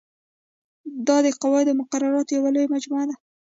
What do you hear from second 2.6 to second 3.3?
مجموعه ده.